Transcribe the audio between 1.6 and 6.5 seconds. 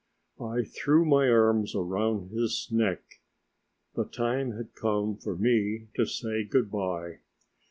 round his neck; the time had come for me to say